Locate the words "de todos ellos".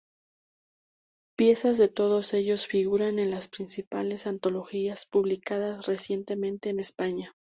1.77-2.65